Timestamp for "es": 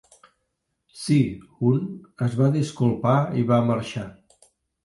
2.29-2.39